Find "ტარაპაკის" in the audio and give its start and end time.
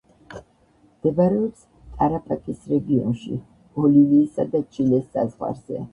1.99-2.65